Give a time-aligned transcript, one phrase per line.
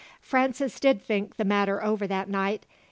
[0.19, 2.65] Francis did think the matter over that night.